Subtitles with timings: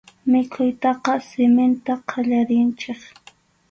[0.35, 3.01] Mikhuytaqa siminta qallarinchik.